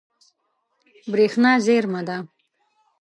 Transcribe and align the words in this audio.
برېښنا 1.11 1.51
زیرمه 1.65 2.01
ده. 2.07 2.17